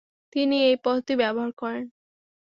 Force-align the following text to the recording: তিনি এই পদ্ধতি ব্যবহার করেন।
তিনি 0.33 0.55
এই 0.63 0.75
পদ্ধতি 0.83 1.13
ব্যবহার 1.15 1.51
করেন। 1.53 1.85